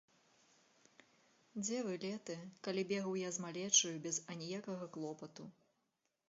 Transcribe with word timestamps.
Дзе 1.65 1.77
вы, 1.87 1.93
леты, 2.05 2.37
калі 2.69 2.81
бегаў 2.93 3.13
я 3.27 3.31
з 3.37 3.45
малечаю 3.45 3.93
без 4.07 4.17
аніякага 4.37 4.89
клопату? 4.97 5.49